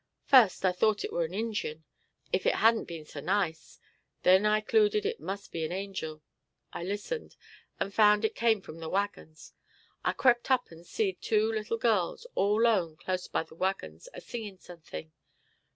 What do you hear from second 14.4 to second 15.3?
sunkthin'.